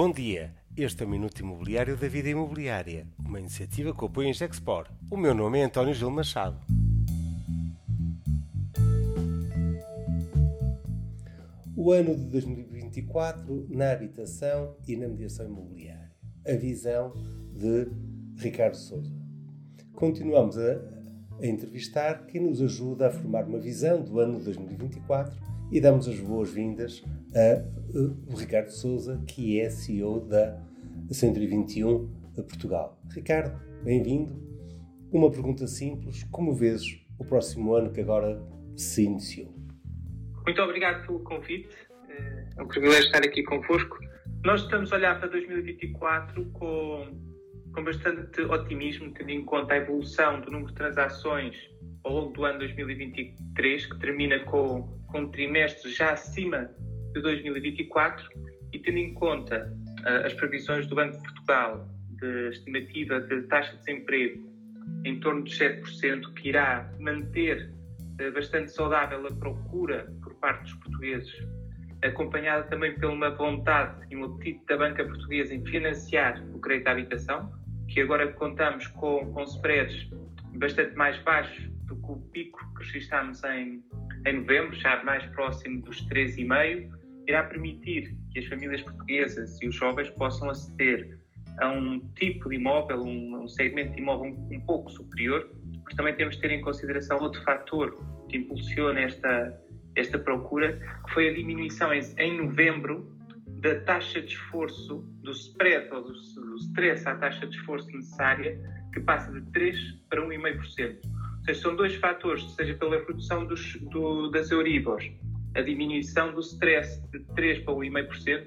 [0.00, 4.32] Bom dia, este é o Minuto Imobiliário da Vida Imobiliária, uma iniciativa que apoia em
[4.32, 4.86] Gexpor.
[5.10, 6.56] O meu nome é António Gil Machado.
[11.74, 16.12] O ano de 2024 na habitação e na mediação imobiliária.
[16.46, 17.12] A visão
[17.52, 17.88] de
[18.40, 19.12] Ricardo Souza.
[19.94, 20.80] Continuamos a,
[21.40, 25.36] a entrevistar quem nos ajuda a formar uma visão do ano de 2024
[25.70, 30.60] e damos as boas-vindas a, o Ricardo Souza, que é CEO da
[31.10, 32.08] 121
[32.42, 33.00] Portugal.
[33.14, 34.32] Ricardo, bem-vindo.
[35.12, 36.82] Uma pergunta simples: como vês
[37.18, 38.40] o próximo ano que agora
[38.76, 39.54] se iniciou?
[40.44, 41.68] Muito obrigado pelo convite.
[42.56, 43.98] É um privilégio estar aqui convosco.
[44.44, 47.06] Nós estamos a olhar para 2024 com,
[47.78, 51.56] com bastante otimismo, tendo em conta a evolução do número de transações
[52.02, 56.68] ao longo do ano 2023, que termina com, com um trimestre já acima
[57.14, 58.28] de 2024,
[58.72, 61.88] e tendo em conta uh, as previsões do Banco de Portugal
[62.20, 64.42] de estimativa de taxa de desemprego
[65.04, 67.70] em torno de 7%, que irá manter
[68.20, 71.32] uh, bastante saudável a procura por parte dos portugueses,
[72.02, 76.88] acompanhada também por uma vontade e um apetite da banca portuguesa em financiar o crédito
[76.88, 77.57] à habitação,
[77.88, 80.08] que agora contamos com, com spreads
[80.54, 83.82] bastante mais baixos do que o pico que registámos em,
[84.26, 86.90] em novembro, já mais próximo dos 3,5%,
[87.26, 91.18] irá permitir que as famílias portuguesas e os jovens possam aceder
[91.60, 95.50] a um tipo de imóvel, um, um segmento de imóvel um, um, pouco superior,
[95.84, 97.94] mas também temos de ter em consideração outro fator
[98.28, 99.60] que impulsiona esta,
[99.96, 103.17] esta procura, que foi a diminuição em, em novembro
[103.60, 108.58] da taxa de esforço, do spread ou do, do stress à taxa de esforço necessária,
[108.92, 109.76] que passa de 3
[110.08, 110.98] para 1,5%.
[111.04, 115.10] Ou seja, são dois fatores, seja pela redução dos, do, das Euribors
[115.54, 118.46] a diminuição do stress de 3 para 1,5%,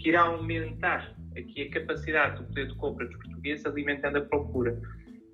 [0.00, 4.80] que irá aumentar aqui a capacidade do poder de compra dos portugueses, alimentando a procura.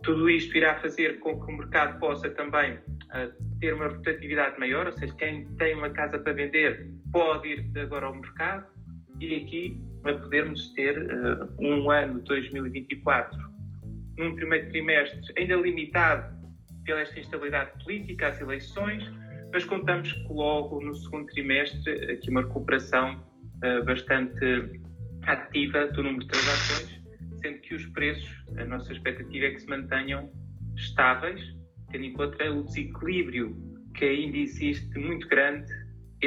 [0.03, 4.87] Tudo isto irá fazer com que o mercado possa também uh, ter uma rotatividade maior,
[4.87, 8.74] ou seja, quem tem uma casa para vender pode ir agora ao mercado
[9.25, 13.39] e aqui vai podermos ter uh, um ano de 2024
[14.19, 16.35] num primeiro trimestre ainda limitado
[16.85, 19.03] pela esta instabilidade política, as eleições,
[19.53, 23.25] mas contamos que logo no segundo trimestre aqui uma recuperação
[23.65, 24.81] uh, bastante
[25.23, 27.03] ativa do número de transações,
[27.41, 30.31] sendo que os preços, a nossa expectativa é que se mantenham
[30.77, 31.41] estáveis,
[31.91, 33.57] tendo em conta o desequilíbrio
[33.95, 35.73] que ainda existe muito grande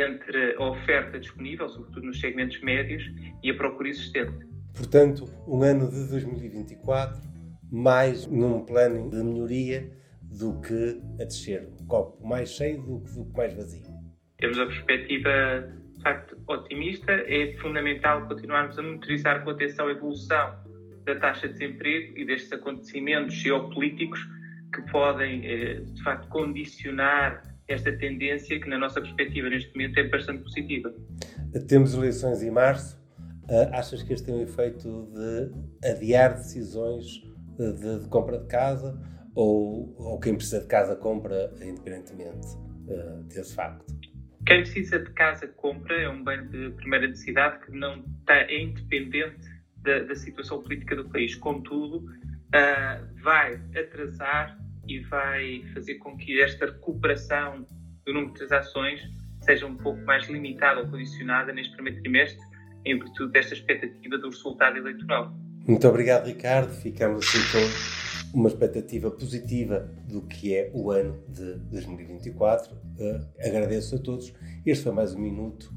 [0.01, 3.03] entre a oferta disponível, sobretudo nos segmentos médios,
[3.43, 4.45] e a procura existente.
[4.75, 7.27] Portanto, um ano de 2024
[7.71, 9.91] mais num plano de melhoria
[10.21, 11.67] do que a descer.
[11.81, 13.85] Um copo mais cheio do que, do que mais vazio.
[14.37, 15.29] Temos a perspectiva,
[15.95, 17.11] de facto, otimista.
[17.11, 20.55] É fundamental continuarmos a monitorizar com atenção a evolução
[21.05, 24.19] da taxa de desemprego e destes acontecimentos geopolíticos
[24.73, 30.07] que podem, eh, de facto, condicionar esta tendência que, na nossa perspectiva, neste momento, é
[30.07, 30.93] bastante positiva.
[31.67, 32.97] Temos eleições em março.
[33.49, 37.05] Ah, achas que este tem o efeito de adiar decisões
[37.57, 38.99] de, de compra de casa?
[39.37, 42.47] ou, ou quem precisa de casa compra independentemente
[42.87, 43.85] uh, desse facto?
[44.47, 48.59] Quem precisa de casa compra é um bem de primeira necessidade que não está, é
[48.59, 49.47] independente
[49.83, 51.35] da, da situação política do país.
[51.35, 57.65] Contudo, uh, vai atrasar e vai fazer com que esta recuperação
[58.05, 59.01] do número de transações
[59.41, 62.41] seja um pouco mais limitada ou condicionada neste primeiro trimestre,
[62.85, 65.33] em virtude desta expectativa do resultado eleitoral.
[65.67, 66.73] Muito obrigado, Ricardo.
[66.73, 72.73] Ficamos assim com uma expectativa positiva do que é o ano de 2024.
[72.73, 72.79] Uh,
[73.37, 74.33] eh, agradeço a todos.
[74.65, 75.73] Este foi mais um minuto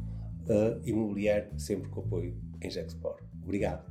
[0.49, 3.17] uh, imobiliário, sempre com apoio em Gexpor.
[3.43, 3.85] Obrigado.